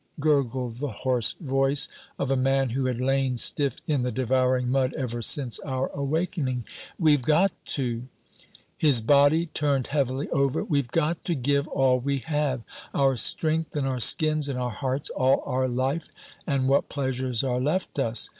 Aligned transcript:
gurgled 0.19 0.77
the 0.77 0.87
hoarse 0.87 1.33
voice 1.33 1.87
of 2.17 2.31
a 2.31 2.35
man 2.35 2.69
who 2.71 2.85
had 2.85 2.99
lain 2.99 3.37
stiff 3.37 3.77
in 3.85 4.01
the 4.01 4.11
devouring 4.11 4.67
mud 4.71 4.95
ever 4.95 5.21
since 5.21 5.59
our 5.59 5.91
awakening; 5.93 6.65
"we've 6.97 7.21
got 7.21 7.51
to!" 7.65 8.07
His 8.79 8.99
body 8.99 9.45
turned 9.53 9.85
heavily 9.85 10.27
over. 10.29 10.63
"We've 10.63 10.89
got 10.89 11.23
to 11.25 11.35
give 11.35 11.67
all 11.67 11.99
we 11.99 12.17
have, 12.17 12.63
our 12.95 13.15
strength 13.15 13.75
and 13.75 13.85
our 13.87 13.99
skins 13.99 14.49
and 14.49 14.57
our 14.57 14.71
hearts, 14.71 15.11
all 15.11 15.43
our 15.45 15.67
life 15.67 16.07
and 16.47 16.67
what 16.67 16.89
pleasures 16.89 17.43
are 17.43 17.61
left 17.61 17.99
us. 17.99 18.27